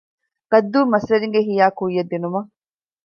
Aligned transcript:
ގައްދޫ 0.51 0.79
މަސްވެރިންގެ 0.91 1.41
ހިޔާ 1.47 1.65
ކުއްޔަށް 1.77 2.09
ދިނުމަށް 2.11 2.49